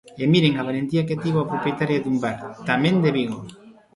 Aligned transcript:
E 0.21 0.25
miren 0.33 0.53
a 0.61 0.65
valentía 0.69 1.07
que 1.07 1.19
tivo 1.23 1.39
a 1.41 1.49
propietaria 1.51 2.01
dun 2.03 2.17
bar, 2.23 2.37
tamén 2.69 2.95
de 3.03 3.09
Vigo. 3.17 3.39